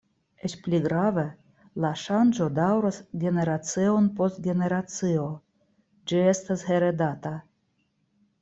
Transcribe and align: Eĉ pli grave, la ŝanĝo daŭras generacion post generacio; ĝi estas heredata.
Eĉ 0.47 0.53
pli 0.67 0.77
grave, 0.85 1.25
la 1.83 1.91
ŝanĝo 2.03 2.47
daŭras 2.61 2.97
generacion 3.25 4.09
post 4.21 4.41
generacio; 4.49 5.29
ĝi 6.11 6.27
estas 6.35 6.69
heredata. 6.73 7.37